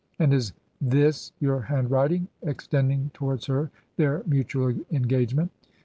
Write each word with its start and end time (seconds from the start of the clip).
'And 0.17 0.33
is 0.33 0.53
this 0.81 1.31
your 1.39 1.59
handwriting?' 1.61 2.27
ex 2.41 2.65
tending 2.65 3.11
towards 3.13 3.45
her 3.45 3.69
their 3.97 4.23
mutual 4.25 4.73
engagement. 4.89 5.51